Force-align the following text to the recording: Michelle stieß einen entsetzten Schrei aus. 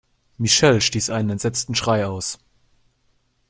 Michelle 0.39 0.81
stieß 0.81 1.11
einen 1.11 1.29
entsetzten 1.29 1.75
Schrei 1.75 2.07
aus. 2.07 2.39